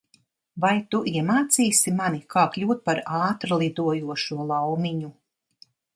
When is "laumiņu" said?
4.53-5.13